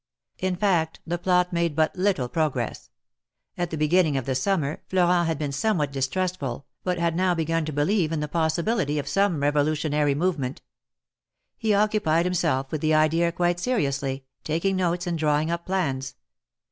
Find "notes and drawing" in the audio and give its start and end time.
14.75-15.51